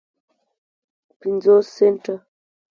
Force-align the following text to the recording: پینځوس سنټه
پینځوس 1.19 1.65
سنټه 1.75 2.15